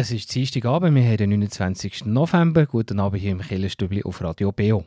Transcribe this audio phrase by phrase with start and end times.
[0.00, 2.04] Es ist Dienstagabend, wir haben den 29.
[2.04, 2.66] November.
[2.66, 4.84] Guten Abend hier im Killerstübli auf Radio BO.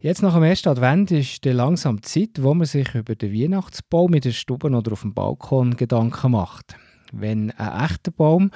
[0.00, 4.14] Jetzt nach dem ersten Advent ist dann langsam Zeit, wo man sich über den Weihnachtsbaum
[4.14, 6.74] in der Stube oder auf dem Balkon Gedanken macht.
[7.12, 8.50] Wenn ein echter Baum,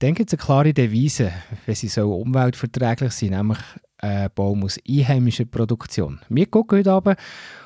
[0.00, 1.32] dann gibt es eine klare Devise,
[1.64, 3.60] wenn sie so umweltverträglich sind, nämlich
[3.96, 6.20] ein Baum aus einheimischer Produktion.
[6.28, 7.18] Wir gucken heute Abend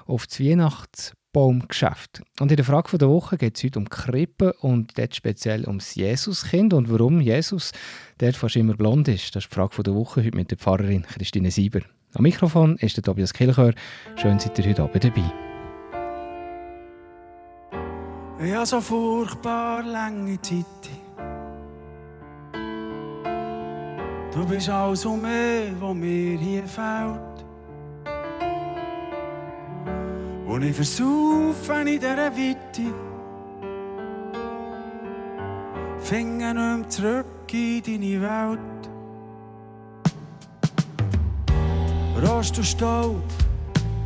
[0.06, 2.20] auf das Weihnachts Baumgeschäft.
[2.40, 5.94] Und in der Frage der Woche geht es heute um Krippe und dort speziell ums
[5.94, 7.70] Jesuskind und warum Jesus
[8.18, 9.36] dort fast immer blond ist.
[9.36, 11.82] Das ist die Frage der Woche heute mit der Pfarrerin Christine Sieber.
[12.14, 13.72] Am Mikrofon ist der Tobias Kilchör.
[14.16, 15.32] Schön, seid ihr heute Abend dabei.
[18.44, 20.64] Ja, so furchtbar lange Zeit.
[24.34, 27.27] Du bist alles um mich, was mir hier fehlt.
[30.48, 32.82] Und ich versaufe in dieser Weite.
[36.00, 38.58] Finger nicht zurück in deine Welt.
[42.26, 43.22] Rost und Staub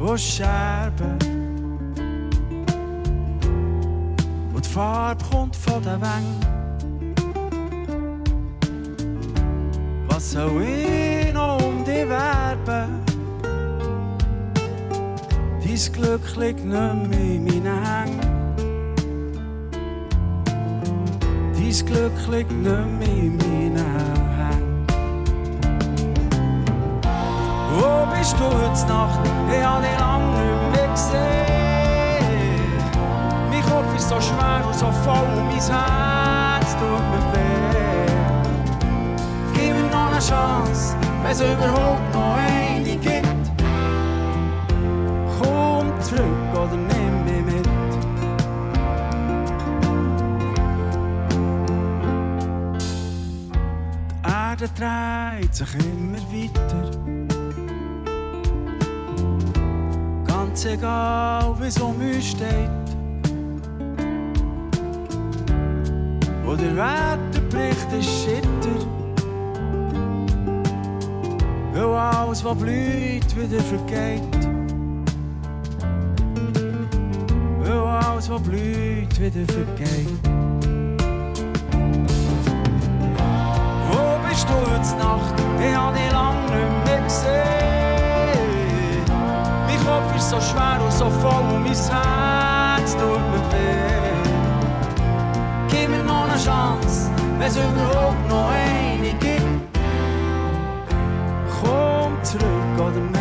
[0.01, 1.17] und Scherben.
[4.53, 6.41] Und die Farbe kommt von den Wängen.
[10.09, 12.82] Was soll ich noch um dich werben?
[15.73, 18.21] Dein Glück liegt nicht mehr in meinen Hängen.
[21.55, 23.79] Dein Glück liegt nicht mehr in meinen
[24.37, 24.87] Hängen.
[27.75, 29.21] Wo bist du heute Nacht?
[29.51, 31.23] Ich habe dich lange nicht mehr gesehen.
[33.49, 38.13] Mein Kopf ist so schwer und so voll und mein Herz tut mir weh.
[39.55, 42.62] Gib mir noch eine Chance, wenn es überhaupt noch eine
[54.63, 56.91] Erde dreht sich immer weiter.
[60.25, 62.71] Ganz egal, wie es um uns steht.
[66.45, 68.87] Wo der Wetterbericht ist schitter.
[71.73, 74.23] Weil alles, was blüht, wieder vergeht.
[77.67, 80.72] alles, was blüht, wieder vergeht.
[84.99, 85.35] Nacht?
[85.59, 87.43] Ich habe dich lange nicht mehr gesehen.
[89.67, 94.13] Mein Kopf ist so schwer und so voll und mein Herz tut mir weh.
[95.69, 99.79] Gib mir noch eine Chance, wenn es überhaupt noch eine gibt.
[101.61, 103.12] Komm zurück oder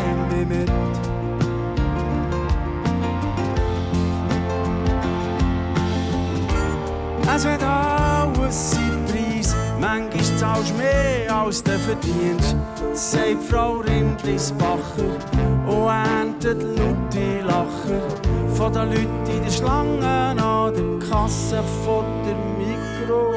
[10.42, 12.56] zahlst mehr als du verdienst,
[12.94, 15.12] sagt Frau Rindlisbacher
[15.68, 18.02] und erntet laute Lacher
[18.56, 23.34] von den Leuten in der Schlange an der Kasse von der Mikro.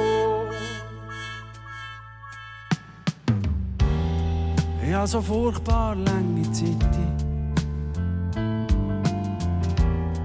[4.94, 6.94] Habe so furchtbar lange Zeit.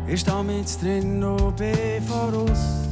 [0.08, 2.89] Ich stehe mit drin und bin voraus.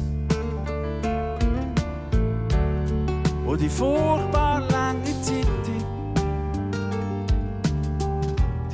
[3.48, 5.46] Und die furchtbar lange Zeit,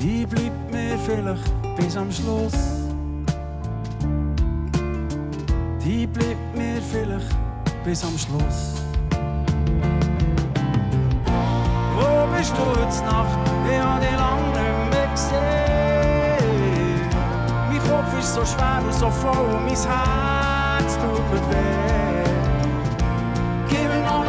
[0.00, 2.52] die bleibt mir vielleicht bis am Schluss.
[5.84, 7.36] Die bleibt mir vielleicht
[7.84, 8.82] bis am Schluss.
[11.94, 13.38] Wo bist du jetzt Nacht?
[13.70, 15.44] Ich hab dich lang nicht mehr gesehen.
[17.70, 21.84] Mein Kopf ist so schwer und so voll und mein Herz tut mir weh.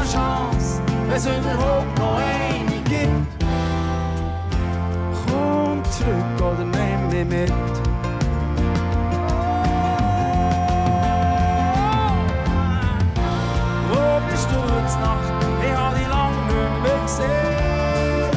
[0.05, 0.34] Chance,
[1.15, 3.43] es überhaupt noch eine gibt.
[5.25, 7.53] Komm zurück oder nimm mich mit.
[15.01, 15.33] Nacht?
[15.63, 18.29] Ich hab dich lang nicht mehr gesehen.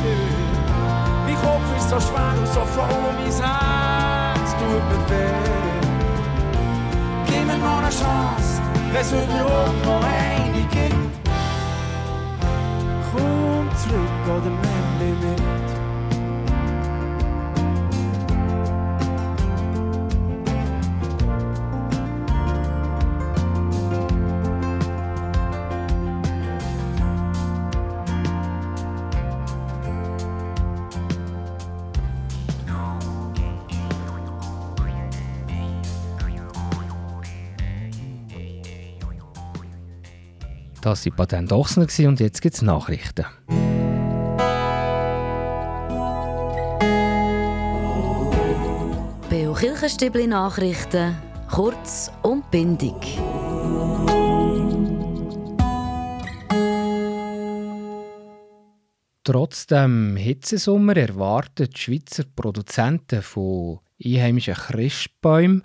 [1.27, 5.35] Mein Kopf ist so schwer und so voll und mein Herz tut mir weh.
[7.27, 11.08] Gib mir noch eine Chance, wenn es überhaupt noch eine gibt.
[14.29, 15.49] vad en mänlighet
[40.81, 43.27] Das waren Patent Ochsner und jetzt gibt es Nachrichten.
[49.89, 51.17] Kirchenstübli Nachrichten,
[51.51, 52.93] kurz und bindig.
[59.25, 65.63] Trotz dem Hitzesommer erwarten die Schweizer Produzenten von einheimischen Christbäumen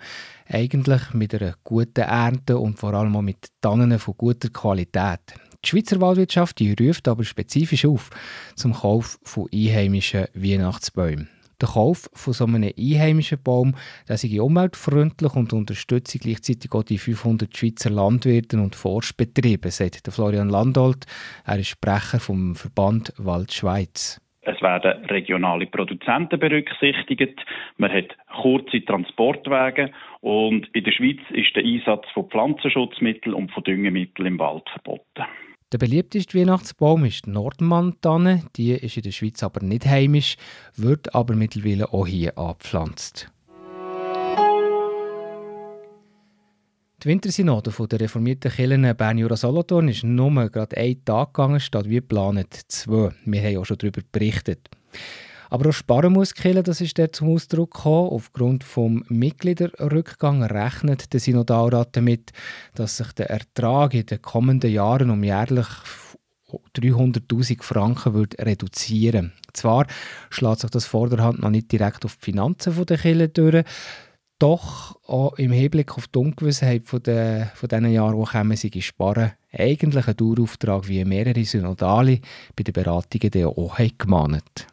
[0.48, 5.20] eigentlich mit einer guten Ernte und vor allem auch mit Tannen von guter Qualität.
[5.62, 8.08] Die Schweizer Waldwirtschaft die ruft aber spezifisch auf
[8.56, 11.33] zum Kauf von einheimischen Weihnachtsbäumen.
[11.64, 13.74] Der Kauf von so einem einheimischen Baum
[14.06, 20.50] der sei umweltfreundlich und unterstütze gleichzeitig auch die 500 Schweizer Landwirte und Forstbetriebe, sagt Florian
[20.50, 21.06] Landolt.
[21.46, 24.20] Er ist Sprecher vom Verband Wald Schweiz.
[24.42, 27.40] Es werden regionale Produzenten berücksichtigt.
[27.78, 29.90] Man hat kurze Transportwege
[30.20, 35.24] und in der Schweiz ist der Einsatz von Pflanzenschutzmitteln und von Düngemitteln im Wald verboten.
[35.74, 38.44] Der beliebteste Weihnachtsbaum ist die Nordmann-Tanne.
[38.54, 40.36] Die ist in der Schweiz aber nicht heimisch,
[40.76, 43.28] wird aber mittlerweile auch hier angepflanzt.
[47.02, 52.54] Die Wintersynode der reformierten Kirchen Bern-Jura-Solothurn ist nur gerade einen Tag gegangen, statt wie geplant
[52.68, 53.10] zwei.
[53.24, 54.70] Wir haben auch schon darüber berichtet.
[55.54, 55.72] Aber auch
[56.34, 58.10] Kirche, das ist der zum Ausdruck gekommen.
[58.10, 62.32] Aufgrund des Mitgliederrückgangs rechnet der Synodalrat damit,
[62.74, 65.68] dass sich der Ertrag in den kommenden Jahren um jährlich
[66.76, 69.32] 300.000 Franken wird reduzieren.
[69.52, 69.86] Zwar
[70.28, 73.64] schlägt sich das vorderhand noch nicht direkt auf die Finanzen der Kirche durch,
[74.40, 78.82] doch auch im Hinblick auf die Ungewissheit von, den, von diesen Jahren, die kommen, sie
[78.82, 82.18] sparen, eigentlich ein Dauerauftrag, wie mehrere Synodale
[82.56, 84.66] bei den Beratungen auch gemahnt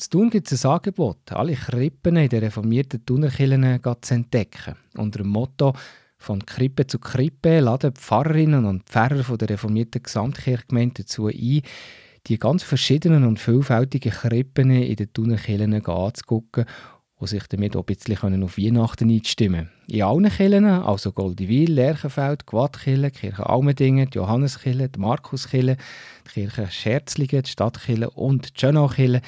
[0.00, 4.74] Zu tun gibt es ein Angebot, alle Krippen in den reformierten Thunerkirchen zu entdecken.
[4.96, 5.74] Unter dem Motto
[6.16, 11.60] «Von Krippe zu Krippe» laden Pfarrerinnen und Pfarrer der reformierten Gesamtkirchgemeinde dazu ein,
[12.26, 16.64] die ganz verschiedenen und vielfältigen Krippen in den Thunerkirchen anzugucken
[17.20, 22.46] und sich damit auch ein bisschen auf Weihnachten einstimmen In allen Kirchen, also Goldiwil, Lerchenfeld,
[22.46, 25.76] Gwadtkirche, Kirche Almendingen, die Johanneskirche, die Markuskirche,
[26.26, 29.20] die Kirche Scherzlingen, die Stadtkirche und die Schönachkirche,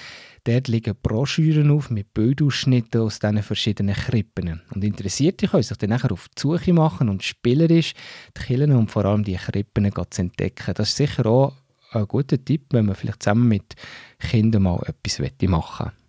[0.45, 4.61] Dort liegen Broschüren auf mit Bildausschnitten aus diesen verschiedenen Krippen.
[4.75, 7.95] Und Interessierte können sich dann nachher auf die Suche machen und spielerisch
[8.37, 10.75] die Kirchen und vor allem die Krippen zu entdecken.
[10.75, 11.55] Das ist sicher auch
[11.93, 13.77] ein guter Tipp, wenn man vielleicht zusammen mit
[14.19, 16.02] Kindern mal etwas machen möchte.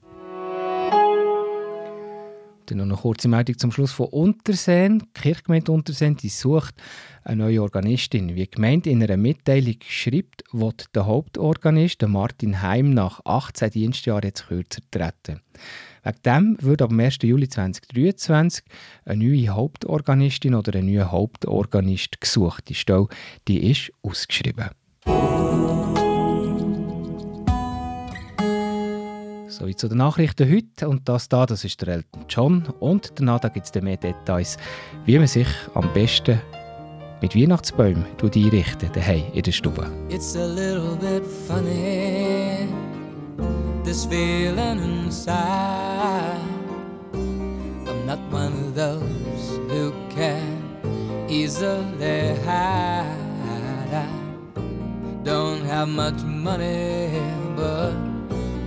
[2.66, 5.00] Dann noch eine kurze Meldung zum Schluss von Unterseen.
[5.00, 6.76] Die Kirchgemeinde Unterseen die sucht
[7.24, 8.36] eine neue Organistin.
[8.36, 14.24] Wie die Gemeinde in einer Mitteilung schreibt, wird der Hauptorganist Martin Heim nach 18 Dienstjahren
[14.24, 15.42] jetzt kürzer treten.
[16.04, 17.20] Wegen dem wird ab 1.
[17.22, 18.64] Juli 2023
[19.06, 22.70] eine neue Hauptorganistin oder ein neuer Hauptorganist gesucht.
[22.70, 23.08] Die Stelle
[23.48, 24.70] die ist ausgeschrieben.
[29.64, 30.90] Sowie zu den Nachrichten heute.
[30.90, 32.66] Und das da, das ist der Elton John.
[32.82, 34.58] Und danach gibt es mehr Details,
[35.06, 36.42] wie man sich am besten
[37.22, 39.90] mit Weihnachtsbäumen einrichten daheim in der Stube.
[40.10, 42.68] It's a little bit funny,
[43.86, 46.42] this feeling inside.
[47.14, 53.06] I'm not one of those who can easily hide.
[53.94, 57.08] I don't have much money,
[57.56, 58.13] but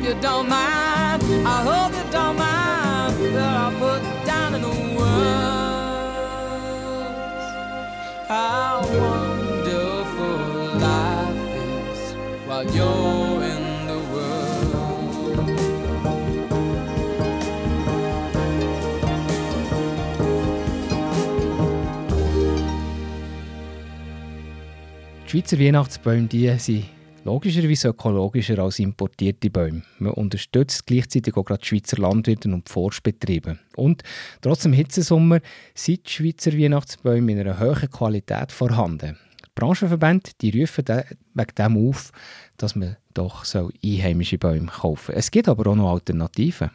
[0.00, 1.22] hope you don't mind.
[1.46, 5.10] I hope you don't mind that I put down in the words.
[8.28, 10.38] How wonderful
[10.78, 12.14] life is
[12.46, 14.40] while you're in the world.
[25.24, 26.84] Die Schweizer Weihnachtsbäume die sind
[27.24, 29.82] logischerweise ökologischer als importierte Bäume.
[29.98, 33.58] Man unterstützt gleichzeitig auch gerade die Schweizer Landwirte und Forstbetriebe.
[33.76, 34.02] Und
[34.40, 35.40] trotz dem Hitzesommer
[35.74, 39.18] sind die Schweizer Weihnachtsbäume in einer hohen Qualität vorhanden.
[39.44, 42.12] Die Branchenverbände die rufen wegen dem auf,
[42.56, 45.16] dass man doch so einheimische Bäume kaufen soll.
[45.16, 46.70] Es gibt aber auch noch Alternativen.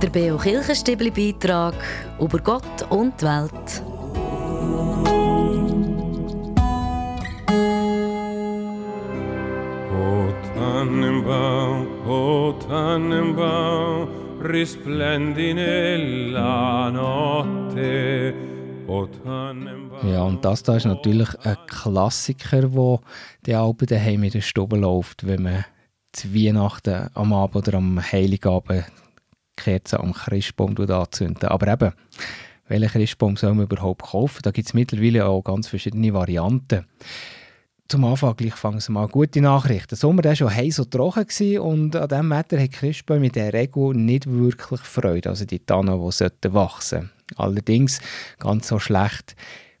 [0.00, 1.74] Der Beo Kirchenstibli Beitrag
[2.20, 3.87] über Gott und die Welt.
[10.78, 14.08] Tannenbaum, o Tannenbaum,
[14.44, 18.32] risplendi nella notte.
[18.86, 20.08] O Tannenbaum.
[20.08, 23.00] Ja, und das da ist natürlich ein Klassiker, der
[23.44, 25.64] die Alben daheim in der Stube läuft, wenn man
[26.12, 28.84] zu Weihnachten am Abend oder am Heiligabend
[29.56, 31.48] Kerzen am Christbaum anzünden.
[31.48, 31.92] Aber eben,
[32.68, 34.42] welchen Christbaum soll man überhaupt kaufen?
[34.44, 36.86] Da gibt es mittlerweile auch ganz verschiedene Varianten.
[37.90, 39.88] Zum Anfang gleich fangen wir mal gute Nachrichten.
[39.88, 43.54] Der Sommer war schon heiß und trocken und an diesem Wetter hat Christbäume in der
[43.54, 48.00] Regel nicht wirklich Freude, also die Tannen, die sollten wachsen Allerdings,
[48.38, 49.36] ganz so schlecht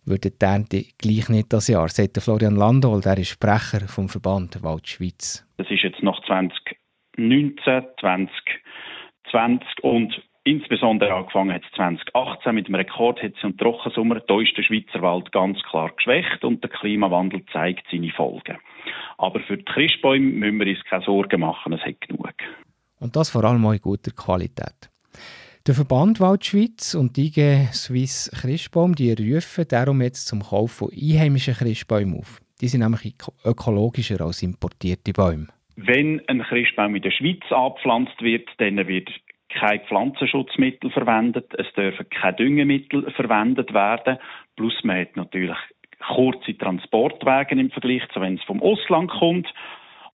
[0.06, 4.62] würde die Ernte gleich nicht das Jahr, sagt Florian Landol, der ist Sprecher vom Verband
[4.62, 5.46] Waldschweiz.
[5.58, 13.46] Das ist jetzt nach 2019, 2020 und insbesondere angefangen hat es 2018 mit dem Rekordhitze
[13.46, 14.20] und Trockensommer.
[14.20, 18.58] Da ist der Schweizer Wald ganz klar geschwächt und der Klimawandel zeigt seine Folgen.
[19.18, 22.32] Aber für die Christbäume müssen wir uns keine Sorgen machen, es hat genug.
[23.00, 24.90] Und das vor allem auch in guter Qualität.
[25.66, 30.90] Der Verband Waldschweiz und die IG Swiss Christbaum die rufen darum jetzt zum Kauf von
[30.90, 32.40] einheimischen Christbäumen auf.
[32.60, 33.14] Die sind nämlich
[33.44, 35.48] ökologischer als importierte Bäume.
[35.76, 39.10] Wenn ein Christbaum in der Schweiz angepflanzt wird, dann wird
[39.48, 44.18] kein Pflanzenschutzmittel verwendet, es dürfen keine Düngemittel verwendet werden,
[44.56, 45.56] plus man hat natürlich
[46.06, 49.52] kurze Transportwege im Vergleich zu wenn es vom Ausland kommt.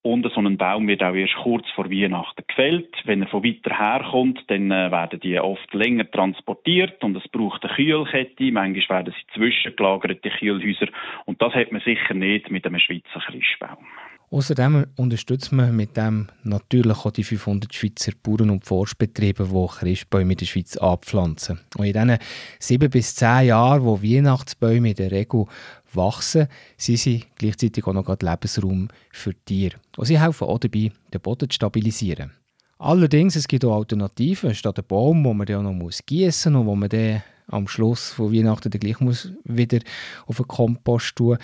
[0.02, 2.94] Und so ein Baum wird auch erst kurz vor Weihnachten gefällt.
[3.06, 7.26] Wenn er von weiter her kommt, dann äh, werden die oft länger transportiert und es
[7.28, 8.52] braucht eine Kühlkette.
[8.52, 10.88] Manchmal werden sie zwischengelagerte Kühlhäuser.
[11.24, 13.86] Und das hat man sicher nicht mit einem Schweizer Christbaum.
[14.34, 20.32] Außerdem unterstützt man mit dem natürlich auch die 500 Schweizer Bauern und Forstbetriebe, die Christbäume
[20.32, 21.60] in der Schweiz anpflanzen.
[21.76, 22.18] Und in diesen
[22.58, 25.44] sieben bis zehn Jahren, wo Weihnachtsbäume in der Regel
[25.92, 29.76] wachsen, sind sie gleichzeitig auch noch Lebensraum für Tiere.
[29.96, 32.32] Und sie helfen auch dabei, den Boden zu stabilisieren.
[32.78, 34.52] Allerdings, es gibt auch Alternativen.
[34.52, 38.12] Statt einem Baum, wo man dann noch gießen muss und wo man dann am Schluss
[38.12, 39.78] von Weihnachten dann gleich muss wieder
[40.26, 41.38] auf den Kompost tun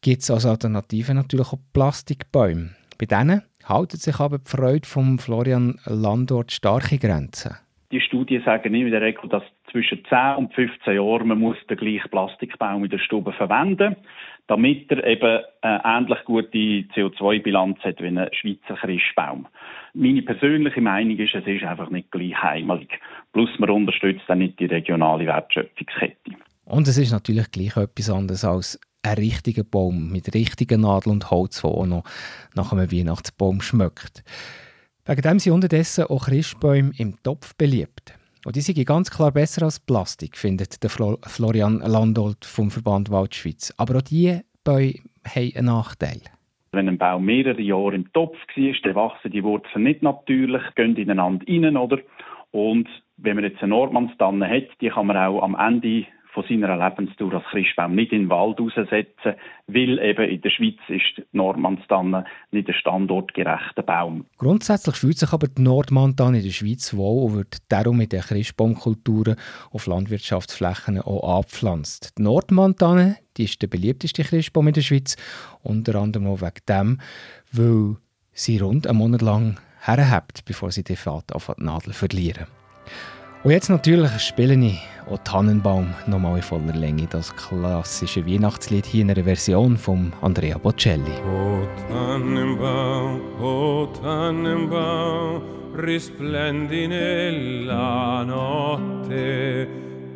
[0.00, 2.70] gibt es als Alternative natürlich auch Plastikbäume.
[2.98, 7.56] Bei denen haltet sich aber die Freude von Florian Landort starke Grenzen.
[7.92, 11.76] die Studien sagen in der Regel, dass zwischen 10 und 15 Jahren man muss den
[11.76, 13.96] gleichen Plastikbaum in der Stube verwenden
[14.46, 16.58] damit er eben eine ähnlich gute
[16.94, 19.46] CO2-Bilanz hat wie ein Schweizer Christbaum.
[19.94, 22.98] Meine persönliche Meinung ist, es ist einfach nicht gleich heimelig.
[23.32, 26.32] Plus man unterstützt dann nicht die regionale Wertschöpfungskette.
[26.64, 31.30] Und es ist natürlich gleich etwas anderes als ein richtiger Baum mit richtigen Nadeln und
[31.30, 32.04] Holz, der auch noch
[32.54, 34.22] nach einem Weihnachtsbaum schmeckt.
[35.04, 38.16] Wegen dem sind unterdessen auch Christbäume im Topf beliebt.
[38.44, 43.72] Und die sind ganz klar besser als Plastik, findet der Florian Landolt vom Verband Waldschweiz.
[43.76, 44.94] Aber auch diese Bäume
[45.26, 46.20] haben einen Nachteil.
[46.72, 50.96] Wenn ein Baum mehrere Jahre im Topf war, dann wachsen die Wurzeln nicht natürlich, gehen
[50.96, 51.98] ineinander rein, oder?
[52.50, 52.88] Und
[53.22, 57.34] wenn man jetzt eine Nordmannstanne hat, die kann man auch am Ende von seiner Lebensdauer
[57.34, 59.34] als Christbaum nicht in den Wald raussetzen,
[59.66, 64.24] weil eben in der Schweiz ist die Nordmantanne nicht ein standortgerechter Baum.
[64.38, 68.22] Grundsätzlich fühlt sich aber die Nordmantanne in der Schweiz wohl und wird darum mit den
[68.22, 69.36] Christbaumkulturen
[69.72, 72.16] auf Landwirtschaftsflächen auch abgepflanzt.
[72.18, 75.16] Die Nordmantanne die ist der beliebteste Christbaum in der Schweiz,
[75.62, 77.00] unter anderem auch wegen dem,
[77.50, 77.96] weil
[78.32, 82.46] sie rund einen Monat lang herhabt, bevor sie die Fahrt auf die Nadel verlieren.
[83.44, 84.80] Und jetzt natürlich spiele ich
[85.10, 90.58] auch Tannenbaum nochmal in voller Länge, das klassische Weihnachtslied hier in einer Version von Andrea
[90.58, 91.10] Bocelli.
[91.26, 95.42] O Tannenbaum, o Tannenbaum,
[95.76, 99.66] risplendi nella notte.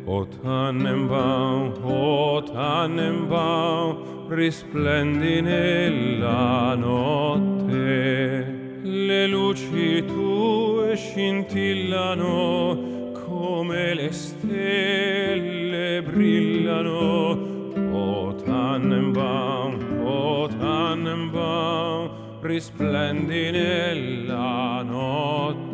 [0.05, 3.97] O Tannenbaum, o Tannenbaum,
[4.31, 8.45] risplendi nella notte.
[8.83, 12.96] Le luci tue scintillano
[13.37, 17.37] come le stelle brillano
[17.91, 22.09] o Tannenbaum o Tannenbaum
[22.41, 25.65] risplendi nella notte.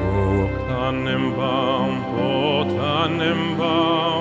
[0.00, 4.13] O Tannenbaum o Tannenbaum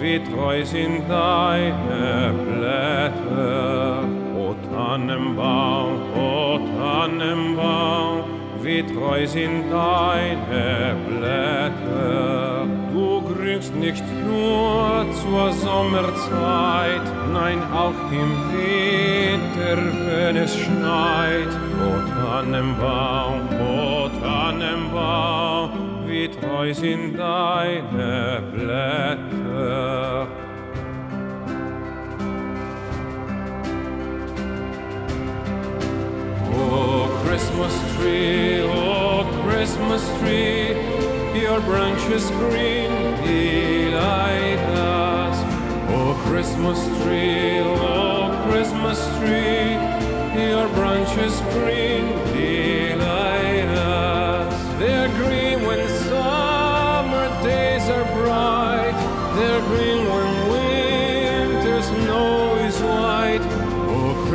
[0.00, 4.04] wie treu sind deine Blätter.
[4.34, 8.24] O Tannenbaum, o Tannenbaum,
[8.62, 12.66] wie treu sind deine Blätter.
[12.92, 21.52] Du grünst nicht nur zur Sommerzeit, nein auch im Winter, wenn es schneit.
[21.86, 25.49] O Tannenbaum, o Tannenbaum,
[26.20, 30.26] wie treu sind deine Blätter.
[36.52, 40.76] Oh, Christmas tree, oh, Christmas tree,
[41.40, 42.92] your branches green
[43.24, 45.38] delight us.
[45.88, 49.72] Oh, Christmas tree, oh, Christmas tree,
[50.50, 54.54] your branches green delight us.
[54.78, 55.39] They're green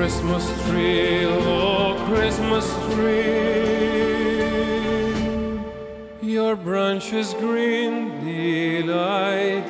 [0.06, 3.26] Christmas tree, oh, Christmas tree.
[6.22, 9.66] Your branches green delight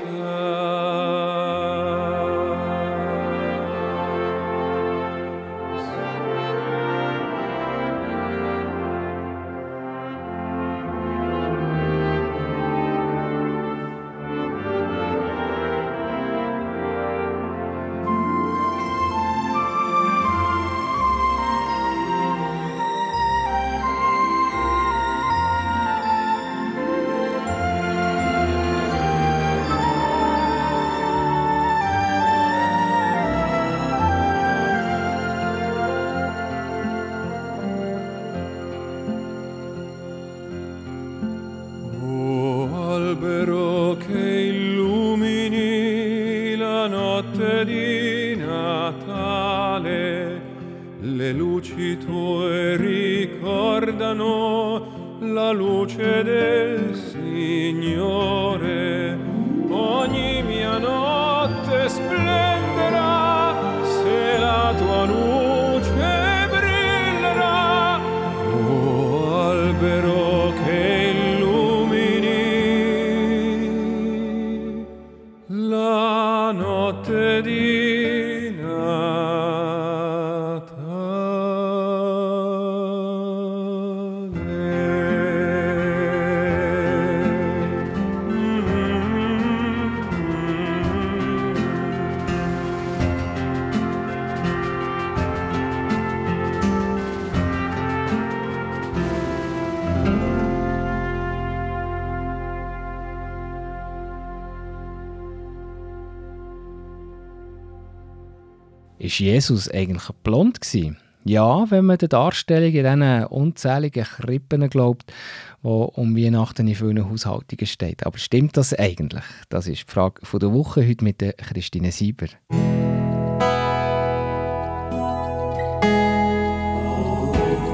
[109.16, 110.98] Ist Jesus eigentlich blond gewesen?
[111.24, 115.14] Ja, wenn man der Darstellung in diesen unzähligen Krippen glaubt,
[115.62, 118.06] wo um Weihnachten in vielen Haushaltungen steht.
[118.06, 119.24] Aber stimmt das eigentlich?
[119.48, 122.26] Das ist die Frage der Woche heute mit der Christine Sieber.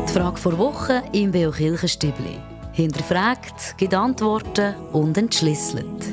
[0.08, 2.38] Die Frage der Woche im Beo Kirchenstübli.
[2.74, 6.11] Hinterfragt, gibt Antworten und entschlüsselt.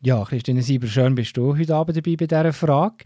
[0.00, 2.98] Ja, Christine Sieber, schön bist du heute Abend dabei bei dieser Frage.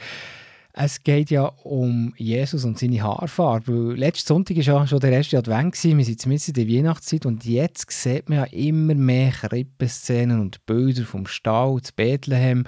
[0.75, 3.95] Es geht ja um Jesus und seine Haarfarbe.
[3.95, 5.83] Letzten Sonntag war ja schon der erste Advent.
[5.83, 10.67] Wir sind mitten in der Weihnachtszeit und jetzt sieht man ja immer mehr Krippenszenen und
[10.67, 12.65] Bilder vom Stall zu Bethlehem.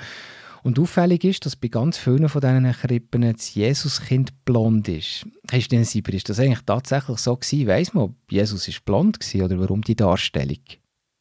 [0.62, 5.26] Und auffällig ist, dass bei ganz vielen von diesen Krippen das Jesuskind blond ist.
[5.48, 7.66] Christine Sieber, ist das eigentlich tatsächlich so gewesen?
[7.66, 10.60] Weiss man, ob Jesus ist blond war oder warum die Darstellung?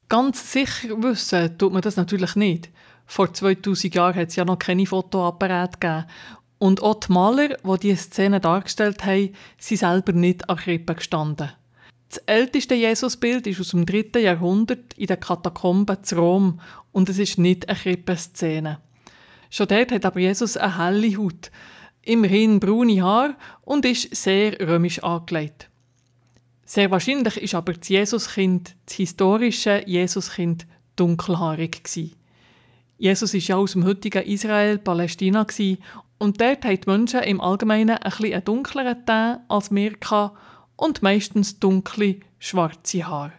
[0.07, 2.69] Ganz sicher wissen tut man das natürlich nicht.
[3.05, 6.05] Vor 2000 Jahren hat es ja noch keine Fotoapparate gegeben.
[6.57, 11.51] Und auch die Maler, die diese Szene dargestellt haben, sind selber nicht an Krippen gestanden.
[12.07, 14.19] Das älteste Jesusbild ist aus dem 3.
[14.19, 16.61] Jahrhundert in den Katakomben zu Rom
[16.91, 18.79] und es ist nicht eine Krippenszene.
[19.49, 21.51] Schon dort hat aber Jesus eine helle Haut,
[22.03, 25.69] immerhin braune Haar und ist sehr römisch angelegt.
[26.65, 32.15] Sehr wahrscheinlich ist aber das Jesuskind, das historische Jesuskind, dunkelhaarig gewesen.
[33.03, 35.45] Jesus ist ja aus dem heutigen Israel, Palästina
[36.19, 39.91] und dort haben die Menschen im Allgemeinen ein bisschen einen dunkleren Teint als wir
[40.77, 43.33] und meistens dunkle, schwarze Haare.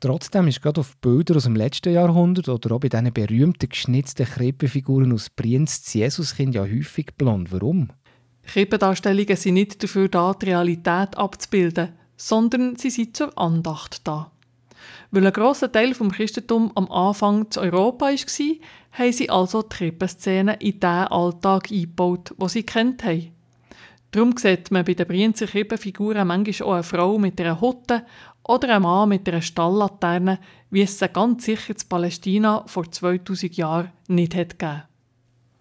[0.00, 4.26] Trotzdem ist gerade auf Bildern aus dem letzten Jahrhundert oder auch bei diesen berühmten geschnitzten
[4.26, 7.52] Krippenfiguren aus Brienz das Jesuskind ja häufig blond.
[7.52, 7.90] Warum?
[8.42, 14.32] Krippendarstellungen sind nicht dafür da, die Realität abzubilden, sondern sie sind zur Andacht da.
[15.14, 18.56] Weil ein grosser Teil vom Christentum am Anfang zu Europa war,
[18.90, 23.30] haben sie also die Krippenszene in den Alltag eingebaut, den sie kennt haben.
[24.10, 28.04] Darum sieht man bei den Brienzer Krippenfiguren manchmal auch eine Frau mit einer Hutte
[28.42, 33.56] oder ein Mann mit einer Stalllaterne, wie es sie ganz sicher zu Palästina vor 2000
[33.56, 34.82] Jahren nicht hat gegeben.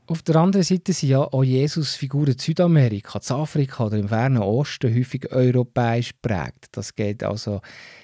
[0.06, 4.44] Auf der anderen Seite sind ja auch Jesus-Figuren in Südamerika, in Afrika oder im fernen
[4.44, 6.68] Osten häufig europäisch prägt.
[6.74, 7.62] Das geht also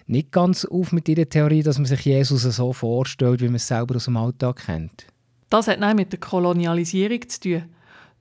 [0.07, 3.67] nicht ganz auf mit ihrer Theorie, dass man sich Jesus so vorstellt, wie man es
[3.67, 5.07] selber aus dem Alltag kennt.
[5.49, 7.63] Das hat nein mit der Kolonialisierung zu tun.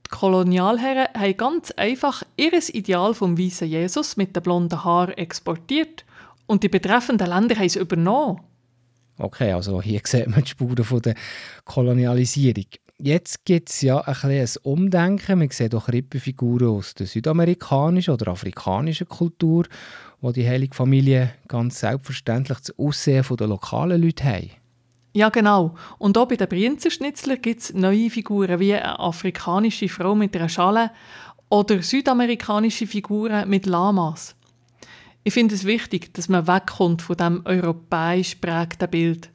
[0.05, 6.03] Die Kolonialherren haben ganz einfach ihr Ideal vom weißen Jesus mit den blonden Haaren exportiert
[6.47, 8.41] und die betreffenden Länder haben es übernommen.
[9.17, 11.15] Okay, also hier sieht man die Spuren von der
[11.63, 12.65] Kolonialisierung.
[13.01, 15.39] Jetzt gibt es ja ein kleines Umdenken.
[15.39, 19.63] Man sieht auch Rippenfiguren aus der südamerikanischen oder afrikanischen Kultur,
[20.19, 24.51] wo die Heilige Familie ganz selbstverständlich das Aussehen der lokalen Leute haben.
[25.13, 25.75] Ja, genau.
[25.97, 26.89] Und auch bei den Brienzer
[27.37, 30.91] gibt es neue Figuren wie eine afrikanische Frau mit einer Schale
[31.49, 34.35] oder südamerikanische Figuren mit Lamas.
[35.23, 39.29] Ich finde es wichtig, dass man wegkommt von dem europäisch prägten Bild.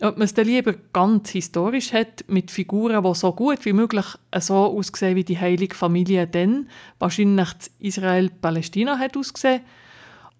[0.00, 4.06] Ob man es dann lieber ganz historisch hat, mit Figuren, die so gut wie möglich
[4.38, 9.60] so aussehen, wie die heilige Familie dann wahrscheinlich Israel-Palästina hat ausgesehen,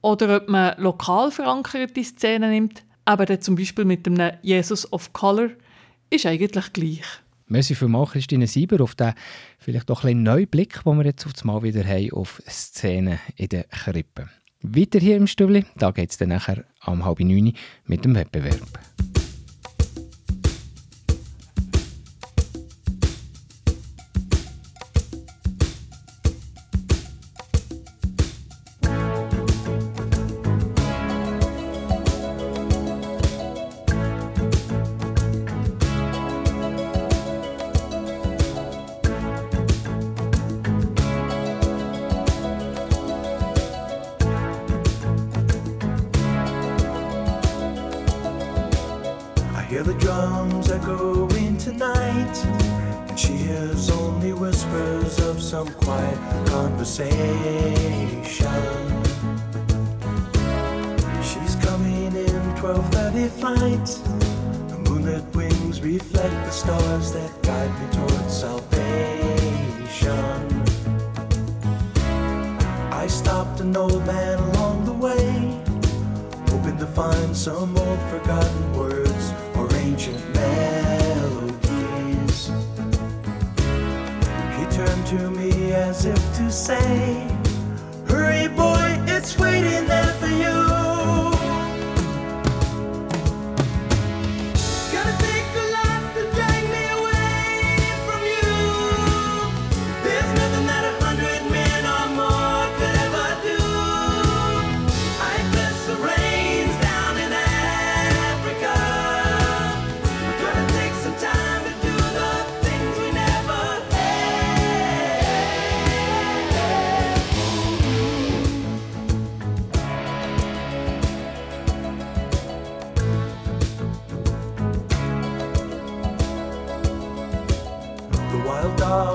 [0.00, 5.50] oder ob man lokal verankerte Szenen nimmt, eben zum Beispiel mit dem Jesus of Color,
[6.10, 7.04] ist eigentlich gleich.
[7.46, 9.14] Merci vielmals, Christine Sieber, auf den
[9.58, 13.18] vielleicht doch ein neuen Blick, den wir jetzt auf das Mal wieder haben auf Szenen
[13.36, 14.28] in der Krippe.
[14.62, 17.52] Weiter hier im Stübli, da geht es dann nachher um halb neun
[17.86, 18.93] mit dem Wettbewerb.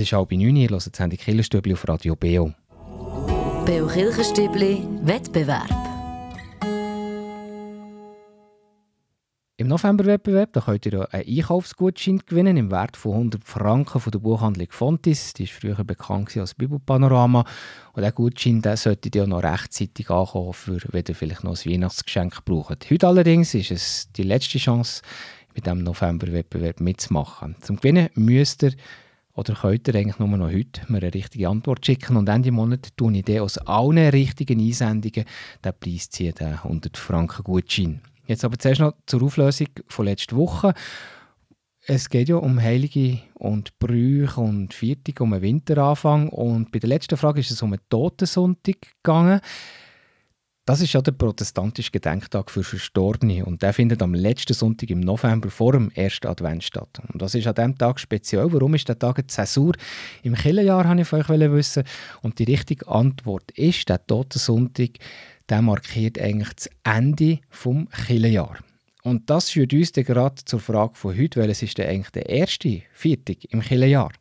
[0.00, 2.52] Ist halb neun, ihr hört die Killerstübli auf Radio Beo.
[3.66, 5.70] Beo Kirchenstübli Wettbewerb.
[9.58, 14.68] Im November-Wettbewerb könnt ihr einen Einkaufsgutschein gewinnen im Wert von 100 Franken von der Buchhandlung
[14.70, 15.34] Fontis.
[15.34, 17.40] Die war früher bekannt als Bibelpanorama.
[17.92, 21.70] Und dieser Gutschein den solltet ihr noch rechtzeitig ankommen, für wenn ihr vielleicht noch ein
[21.70, 22.90] Weihnachtsgeschenk braucht.
[22.90, 25.02] Heute allerdings ist es die letzte Chance,
[25.54, 27.56] mit diesem November-Wettbewerb mitzumachen.
[27.60, 28.72] Zum Gewinnen müsst ihr
[29.40, 32.88] oder könnt ihr eigentlich nur noch heute mir eine richtige Antwort schicken und Ende Monat
[32.98, 35.24] tue ich dann aus allen richtigen Einsendungen
[35.64, 38.02] den Preis ziehen, den 100 Franken Gutschein.
[38.26, 40.74] Jetzt aber zuerst noch zur Auflösung von letzter Woche.
[41.86, 46.28] Es geht ja um Heilige und Brüche und Viertig, um einen Winteranfang.
[46.28, 49.40] Und bei der letzten Frage ist es um einen Totensonntag gegangen.
[50.70, 55.00] Das ist ja der protestantische Gedenktag für Verstorbene und der findet am letzten Sonntag im
[55.00, 57.02] November vor dem ersten Advent statt.
[57.12, 58.52] Und das ist an diesem Tag speziell.
[58.52, 59.72] Warum ist der Tag eine Zäsur
[60.22, 61.82] im Killenjahr, habe ich von euch wissen.
[62.22, 64.90] Und die richtige Antwort ist, der Totensonntag,
[65.48, 68.58] der markiert eigentlich das Ende vom Killenjahr.
[69.02, 72.28] Und das führt uns dann gerade zur Frage von heute, weil es ist eigentlich der
[72.28, 74.12] erste Viertag im Killenjahr.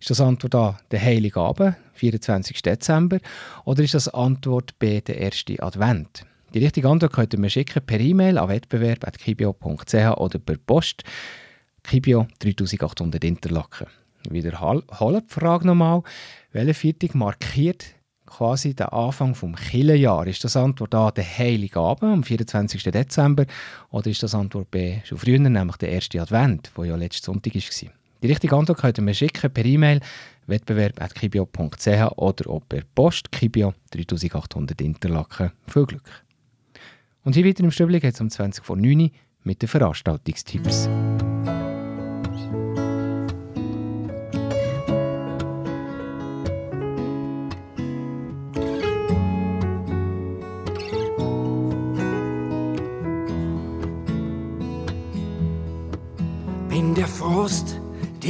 [0.00, 2.62] Ist das Antwort A der Heilige Abend, 24.
[2.62, 3.18] Dezember,
[3.64, 6.24] oder ist das Antwort B der erste Advent?
[6.54, 11.04] Die richtige Antwort könnt ihr mir schicken per E-Mail an wettbewerb.kibio.ch oder per Post
[11.82, 13.86] Kibio 3800 Interlaken.
[14.30, 16.02] Wiederholen die Frage nochmal.
[16.52, 17.86] Welche Viertag markiert
[18.26, 20.26] quasi den Anfang vom Killenjahr?
[20.26, 22.82] Ist das Antwort A der Heilige Abend am 24.
[22.82, 23.44] Dezember
[23.90, 27.54] oder ist das Antwort B schon früher, nämlich der erste Advent, der ja letzten Sonntag
[27.54, 27.97] war?
[28.22, 30.00] Die richtige Antwort könnt ihr mir schicken per E-Mail
[30.46, 35.52] wettbewerb.kibio.ch oder auch per Post Kibio 3800 Interlaken.
[35.66, 36.24] Viel Glück!
[37.22, 39.10] Und hier weiter im Stübli geht es um 20 vor 9 Uhr
[39.44, 40.88] mit den Veranstaltungstipps.
[56.68, 57.80] Wenn der Frost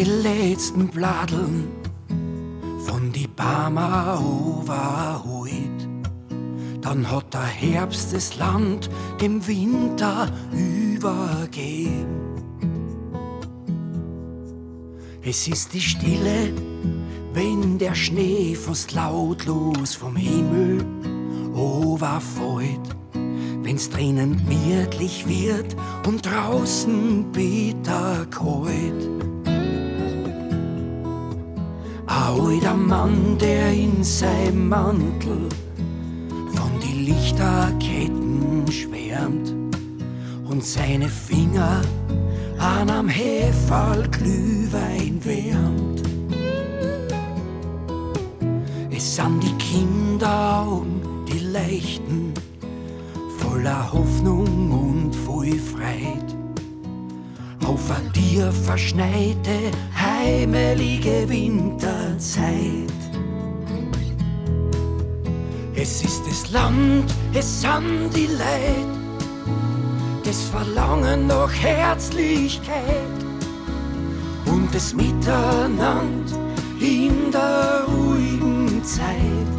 [0.04, 1.68] letzten Bladeln
[2.86, 5.88] von die Barmer overholt.
[6.80, 8.88] Dann hat der Herbst das Land
[9.20, 12.06] dem Winter übergeben.
[15.22, 16.52] Es ist die Stille,
[17.34, 20.84] wenn der Schnee fast lautlos vom Himmel
[21.54, 22.96] overfällt.
[23.62, 29.17] Wenn's drinnen gemütlich wird und draußen bitter kalt.
[32.38, 35.48] Alter Mann, der in seinem Mantel
[36.54, 39.54] von die Lichterketten schwärmt
[40.48, 41.82] und seine Finger
[42.58, 46.02] an am Heferl Glühwein wärmt.
[48.90, 52.34] Es sind die Kinderaugen, die leichten,
[53.38, 56.36] voller Hoffnung und voll Freit.
[57.64, 59.70] Auf a dir verschneite,
[60.18, 62.98] heimelige Winterzeit.
[65.74, 67.04] Es ist das Land,
[67.34, 68.92] es sind die Leid,
[70.24, 73.18] das Verlangen nach Herzlichkeit
[74.46, 76.34] und das Miteinander
[76.80, 79.56] in der ruhigen Zeit.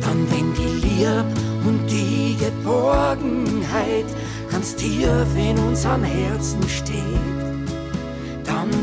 [0.00, 1.24] Dann wenn die Lieb
[1.66, 4.06] und die Geborgenheit
[4.50, 7.39] ganz tief in unseren Herzen steht,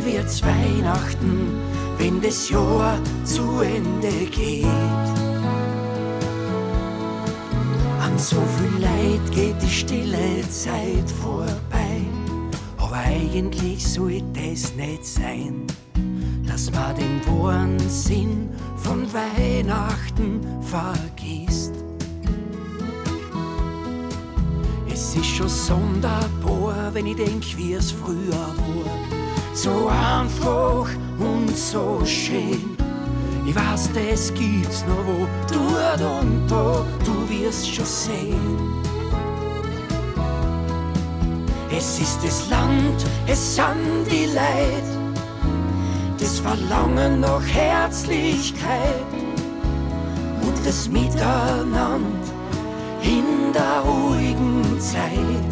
[0.08, 1.52] wird's Weihnachten,
[1.98, 4.66] wenn das Jahr zu Ende geht.
[8.02, 12.06] An so viel Leid geht die stille Zeit vorbei,
[12.78, 15.68] aber eigentlich sollte es nicht sein,
[16.48, 21.74] dass man den wahren Sinn von Weihnachten vergisst.
[24.90, 28.97] Es ist schon sonderbar, wenn ich denk, wie es früher war.
[29.58, 32.78] So einfach und so schön.
[33.44, 38.84] Ich weiß, das gibt's noch wo, dort und da, du wirst schon sehen.
[41.76, 44.84] Es ist das Land, es sind die Leid,
[46.20, 49.08] das Verlangen nach Herzlichkeit
[50.40, 52.00] und das Miteinander
[53.02, 55.52] in der ruhigen Zeit.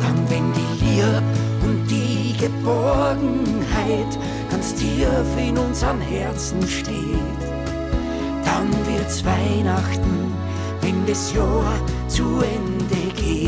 [0.00, 0.61] Dann, wenn die
[1.02, 1.22] Lieb
[1.64, 4.18] und die Geborgenheit
[4.50, 6.94] ganz tief in unseren Herzen steht,
[8.44, 10.32] dann wird's Weihnachten,
[10.80, 11.74] wenn das Jahr
[12.08, 13.42] zu Ende geht.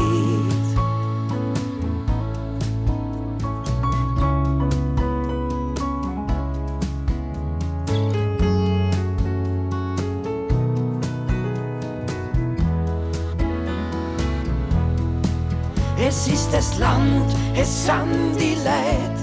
[16.07, 19.17] Es ist das Land, es sind die Leid,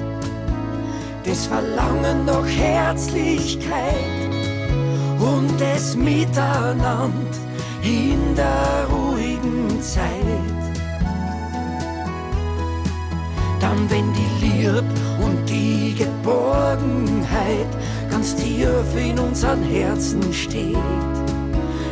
[1.25, 3.69] das Verlangen nach Herzlichkeit
[5.19, 7.09] und das Miteinander
[7.83, 10.05] in der ruhigen Zeit.
[13.59, 14.83] Dann, wenn die Lieb
[15.23, 17.67] und die Geborgenheit
[18.09, 20.77] ganz tief in unseren Herzen steht,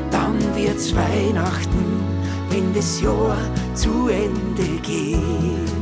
[0.10, 2.04] dann wird's Weihnachten,
[2.50, 3.38] wenn das Jahr
[3.76, 5.79] zu Ende geht.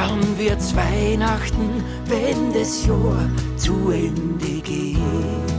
[0.00, 5.57] Dann wird's Weihnachten, wenn das Jahr zu Ende geht.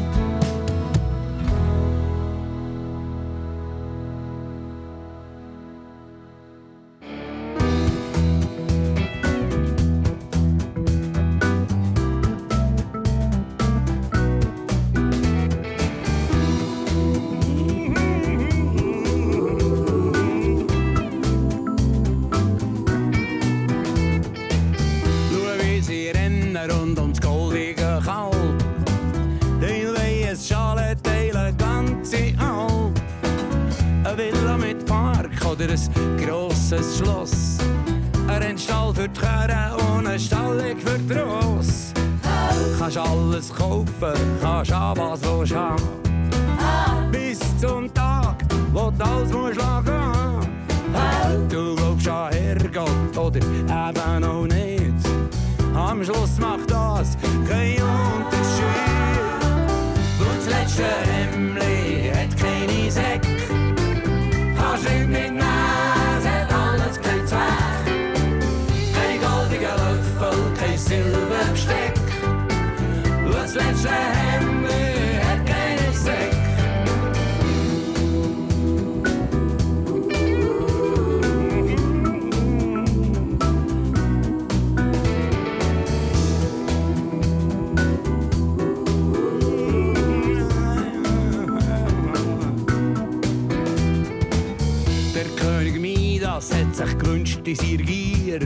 [96.80, 98.40] Sich gewünscht in seiner Gier,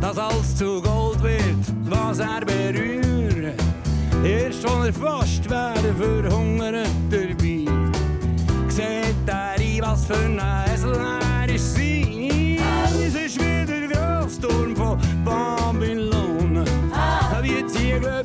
[0.00, 3.58] dass alles zu Gold wird, was er berührt.
[4.22, 7.64] Erst als er fast wäre verhungert dabei,
[8.68, 10.40] sieht er ein, was für ein
[10.74, 12.58] Esel er ist sein.
[13.00, 16.64] Es ist wieder der Grossturm von Babylon,
[17.40, 18.21] wie Ziegel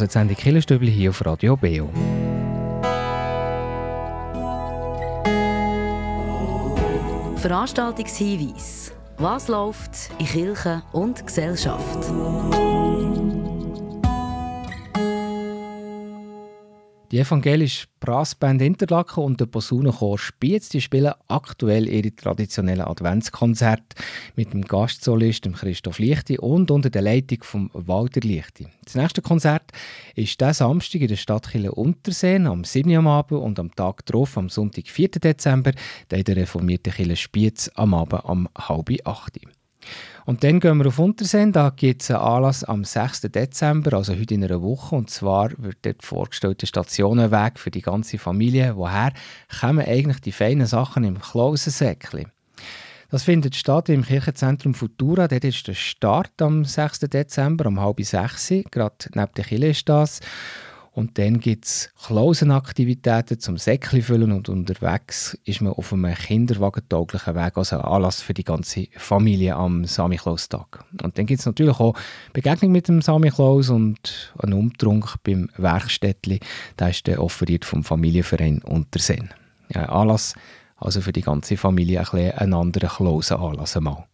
[0.00, 1.90] Jetzt die Killerstübli hier auf Radio Beo.
[7.36, 8.92] Veranstaltungshinweis.
[9.18, 12.10] Was läuft in Kirche und Gesellschaft?
[17.12, 23.96] Die evangelische Brassband Interlaken und der Posaunenchor Spiez die spielen aktuell ihre traditionellen Adventskonzerte
[24.34, 28.66] mit dem Gastsolist Christoph Lichti und unter der Leitung von Walter Lichti.
[28.86, 29.72] Das nächste Konzert
[30.14, 32.90] ist diesen Samstag in der Stadtkirche Unterseen am 7.
[32.90, 35.08] Uhr am Abend und am Tag darauf, am Sonntag, 4.
[35.10, 35.72] Dezember,
[36.10, 39.38] in der reformierten Kirche Spiez am Abend um halb acht.
[40.24, 41.52] Und dann gehen wir auf Unterseen.
[41.52, 43.22] Da gibt es einen Anlass am 6.
[43.22, 44.94] Dezember, also heute in einer Woche.
[44.94, 48.76] Und zwar wird dort vorgestellt der Stationenweg für die ganze Familie.
[48.76, 49.12] Woher
[49.60, 52.26] kommen eigentlich die feinen Sachen im Klausensäckchen?
[53.10, 55.28] Das findet statt im Kirchenzentrum Futura.
[55.28, 57.00] Dort ist der Start am 6.
[57.00, 58.48] Dezember um halb sechs.
[58.70, 60.20] Gerade neben der Kirche ist das.
[60.94, 67.34] Und dann gibt es Klausenaktivitäten zum Säckchen füllen und unterwegs ist man auf einem kinderwagentauglichen
[67.34, 70.84] Weg, also Anlass für die ganze Familie am Samichlaustag.
[71.02, 71.94] Und dann gibt es natürlich auch
[72.34, 76.40] Begegnung mit dem Samichlaus und einen Umtrunk beim Werkstättli.
[76.78, 79.30] Der ist dann offeriert vom Familienverein Unterseen.
[79.72, 80.34] Ja, ein Anlass
[80.82, 84.04] also für die ganze Familie ein, bisschen ein anderer Klausenanlass einmal.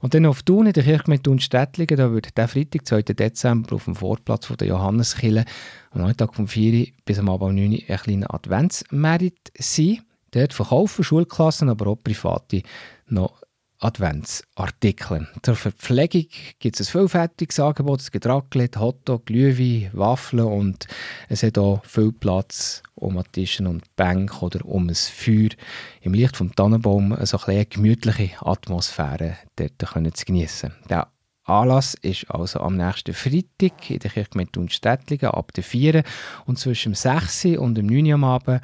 [0.00, 3.02] Und dann auf Thun, in der Kirchgemeinde Thun-Städtlingen, da wird der Freitag, 2.
[3.02, 5.44] Dezember, auf dem Vorplatz von der Johanneskirche
[5.90, 10.00] am Nachmittag vom 4 bis am Abend 9 Uhr ein kleiner Adventsmerit sein.
[10.32, 12.62] Dort verkaufen Schulklassen, aber auch Private
[13.08, 13.42] noch
[13.80, 15.28] Adventsartikel.
[15.42, 16.26] Zur Verpflegung
[16.58, 18.00] gibt es ein vielfältiges Angebot.
[18.00, 20.86] Es gibt Raclette, Hotdog, Glühwein, Waffeln und
[21.28, 25.50] es hat auch viel Platz um Tischen und Bänke oder um ein Feuer
[26.00, 30.72] im Licht vom Tannenbaum so eine gemütliche Atmosphäre dort können zu genießen.
[30.88, 31.08] Der
[31.46, 36.02] Anlass ist also am nächsten Freitag in der Kirchgemeinde Thun-Städtlingen ab der 4
[36.44, 38.62] und zwischen dem 6 und dem 9 Uhr am Abend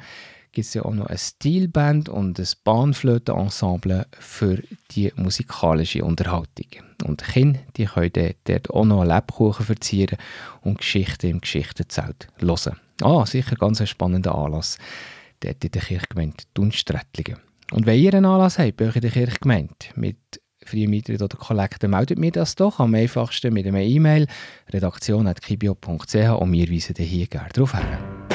[0.53, 6.67] gibt es ja auch noch eine Stilband und ein Bahnflötenensemble für die musikalische Unterhaltung.
[7.03, 10.17] Und die Kinder die können dort auch noch Lebkuchen verzieren
[10.61, 12.79] und Geschichten im Geschichtenzelt hören.
[13.01, 14.77] Ah, sicher ganz ein spannender Anlass
[15.39, 17.41] dort in der Kirchgemeinde Thun-Strättlingen.
[17.71, 20.17] Und wenn ihr einen Anlass habt bei euch in der Kirchgemeinde mit
[20.63, 24.27] freiem Eintritt oder Kollekten, meldet mir das doch am einfachsten mit einer E-Mail
[24.71, 28.32] redaktion.kibio.ch und wir weisen hier gerne darauf hin.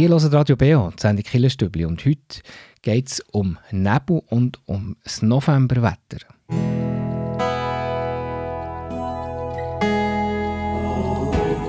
[0.00, 2.40] Ihr hört Radio BO, die Sendung Killerstübli, und heute
[2.80, 6.20] geht es um Nebel und um das Novemberwetter.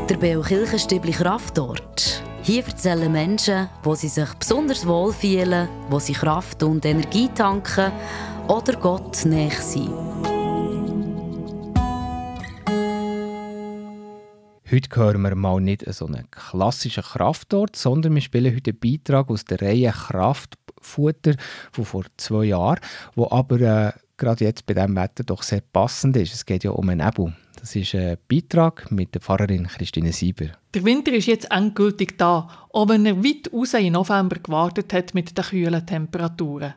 [0.10, 2.24] Der Beo Kirchenstübli Kraftort.
[2.44, 7.92] Hier erzählen Menschen, wo sie sich besonders wohl fühlen, wo sie Kraft und Energie tanken
[8.48, 9.90] oder Gott näher sind.
[14.72, 19.30] Heute hören wir mal nicht so einen klassischen Kraftort, sondern wir spielen heute einen Beitrag
[19.30, 21.34] aus der Reihe Kraftfutter
[21.74, 22.80] von vor zwei Jahren,
[23.14, 26.34] wo aber äh, gerade jetzt bei diesem Wetter doch sehr passend ist.
[26.34, 27.36] Es geht ja um einen Nebel.
[27.60, 30.46] Das ist ein Beitrag mit der Pfarrerin Christine Sieber.
[30.74, 35.14] Der Winter ist jetzt endgültig da, auch wenn er weit raus im November gewartet hat
[35.14, 36.76] mit den kühlen Temperaturen.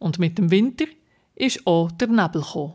[0.00, 0.86] Und mit dem Winter
[1.36, 2.72] ist auch der Nebel gekommen.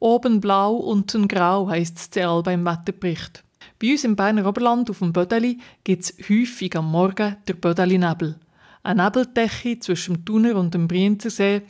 [0.00, 3.44] Oben blau, unten grau heisst es zuerst beim Wetterbericht.
[3.78, 8.40] Bei uns im Berner Oberland auf dem Bödeli gibt es häufig am Morgen der Bödeli-Nebel.
[8.82, 11.62] Eine Nebeldecke zwischen dem Thuner und dem Brienzersee,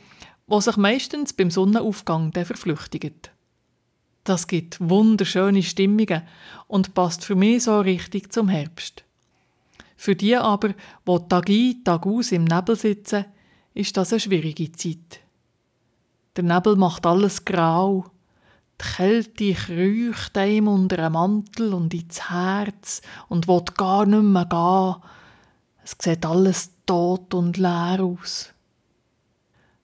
[0.47, 3.31] wo sich meistens beim Sonnenaufgang verflüchtigt.
[4.23, 6.21] Das gibt wunderschöne Stimmungen
[6.67, 9.03] und passt für mich so richtig zum Herbst.
[9.97, 10.73] Für die aber,
[11.05, 13.25] wo Tag ein, Tag aus im Nebel sitzen,
[13.73, 15.19] ist das eine schwierige Zeit.
[16.37, 18.05] Der Nebel macht alles grau.
[18.81, 24.45] Die Kälte kreucht einem unter einen Mantel und ins Herz und will gar nicht mehr
[24.45, 24.95] gehen.
[25.83, 28.49] Es sieht alles tot und leer aus.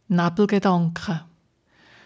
[0.08, 1.22] Nebelgedanken.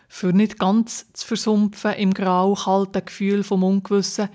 [0.10, 4.28] Für nicht ganz zu versumpfen im grau kalten Gefühl vom Ungewissen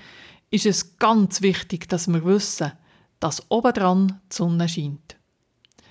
[0.51, 2.73] ist es ganz wichtig, dass wir wissen,
[3.21, 5.17] dass obendran die Sonne scheint.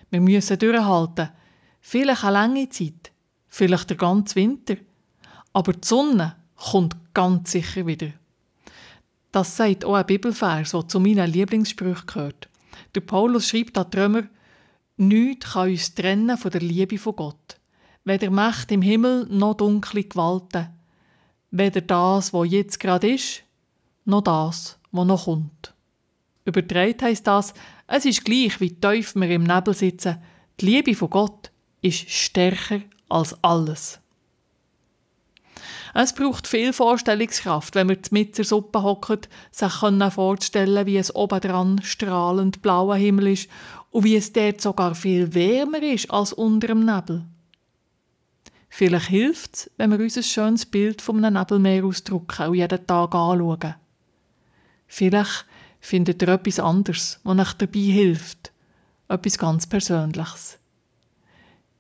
[0.10, 1.30] Wir müssen durchhalten,
[1.82, 3.12] vielleicht eine lange Zeit,
[3.48, 4.78] vielleicht der ganze Winter,
[5.54, 8.12] aber die Sonne kommt ganz sicher wieder.
[9.32, 12.50] Das sagt auch ein Bibelvers, der zu meinen Lieblingssprüchen gehört.
[12.96, 14.24] Der Paulus schreibt an Römer,
[14.98, 17.58] Nichts kann uns trennen von der Liebe von Gott.
[18.06, 20.70] Weder Macht im Himmel noch dunkle Gewalten.
[21.52, 23.44] Weder das, wo jetzt gerade ist,
[24.06, 25.74] noch das, wo noch kommt.
[26.46, 27.54] Übertreibt heisst das,
[27.88, 30.18] es ist gleich, wie tief wir im Nebel sitzen.
[30.62, 31.52] Die Liebe von Gott
[31.82, 32.80] ist stärker
[33.10, 34.00] als alles.
[35.98, 41.82] Es braucht viel Vorstellungskraft, wenn wir mit der Suppe hocken, sich vorzustellen, wie es obendran
[41.84, 43.50] strahlend blauer Himmel ist
[43.92, 47.24] und wie es dort sogar viel wärmer ist als unter dem Nebel.
[48.68, 53.16] Vielleicht hilft es, wenn wir uns ein schönes Bild vom Nebelmeer ausdrucken und jeden Tag
[53.16, 53.76] anschauen.
[54.88, 55.46] Vielleicht
[55.80, 58.52] findet ihr etwas anderes, was euch dabei hilft.
[59.08, 60.60] Etwas ganz Persönliches.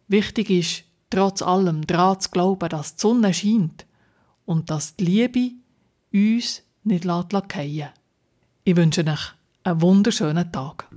[0.07, 3.85] Wichtig ist, trotz allem daran zu glauben, dass die Sonne scheint
[4.46, 5.52] und dass die Liebe
[6.14, 7.93] uns nicht fallen lässt.
[8.64, 9.34] Ich wünsche euch
[9.64, 10.88] einen wunderschönen Tag.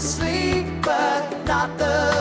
[0.00, 2.19] Sleep, but not the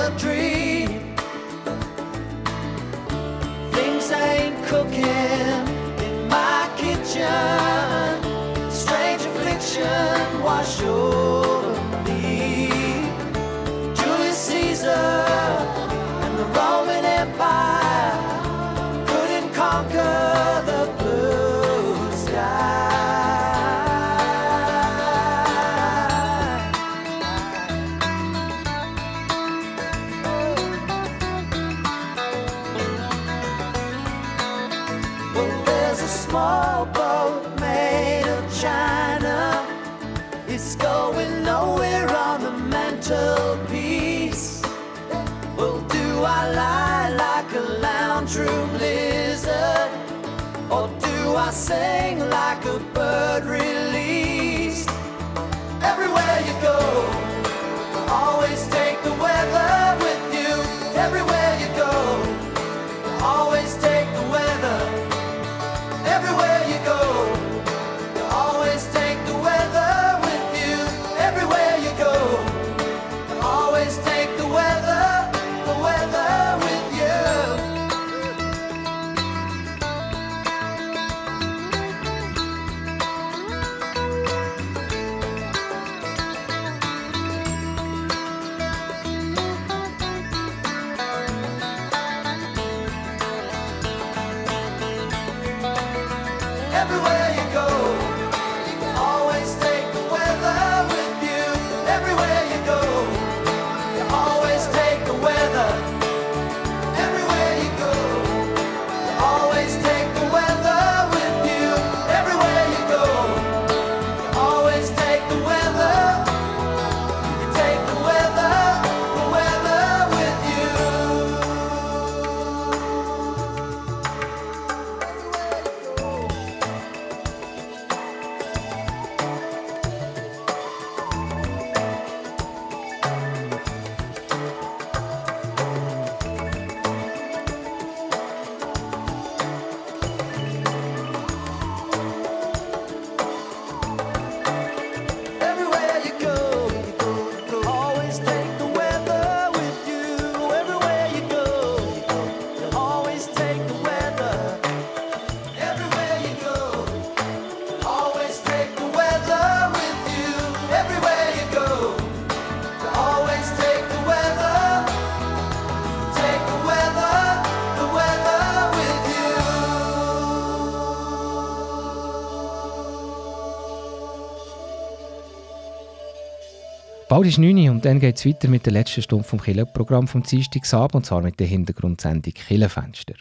[177.10, 180.08] Bald ist 9 Uhr und dann geht es weiter mit der letzten Stunde vom Killenprogramm
[180.08, 183.16] vom Dienstagsabend und zwar mit der Hintergrundsendung Killenfenster.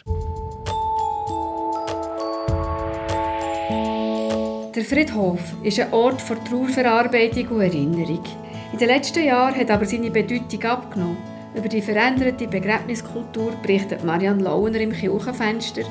[4.75, 8.23] Der Friedhof ist ein Ort für Trauerverarbeitung und Erinnerung.
[8.71, 11.17] In den letzten Jahren hat aber seine Bedeutung abgenommen.
[11.55, 15.81] Über die veränderte Begräbniskultur berichtet Marianne Launer im Kirchenfenster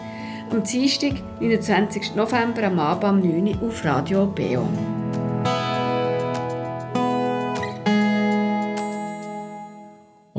[0.52, 2.14] am Dienstag, 29.
[2.14, 4.68] November am Abend um 9 Uhr auf Radio Beo.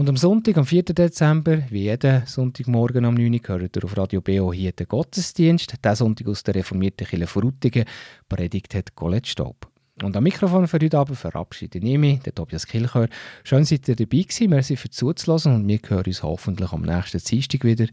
[0.09, 0.85] Am Sonntag, am 4.
[0.85, 5.85] Dezember, wie jeden Sonntagmorgen am 9 Uhr, hört ihr auf Radio BO hier den Gottesdienst.
[5.85, 7.85] Diesen Sonntag aus der reformierten Kirche Frutigen.
[8.27, 9.67] Predigt hat Colette Staub.
[10.01, 13.07] Und am Mikrofon für heute Abend verabschiede ich mich, der Tobias Kilchör.
[13.43, 14.49] Schön, seid ihr dabei gewesen.
[14.49, 17.85] Merci fürs Zuzuhören und wir hören uns hoffentlich am nächsten Dienstag wieder.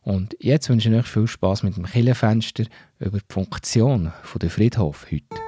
[0.00, 2.64] Und jetzt wünsche ich euch viel Spass mit dem Killenfenster
[2.98, 4.10] über die Funktion
[4.40, 5.47] der Friedhof heute.